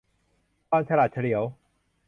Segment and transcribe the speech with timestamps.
[0.69, 1.43] ความฉลาดเฉลียว